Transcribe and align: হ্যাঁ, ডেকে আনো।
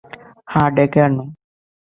হ্যাঁ, 0.47 0.69
ডেকে 0.75 0.99
আনো। 1.05 1.23